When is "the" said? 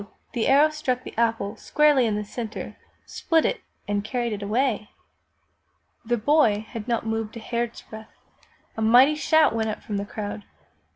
0.33-0.47, 1.03-1.13, 2.15-2.23, 6.03-6.17, 9.97-10.05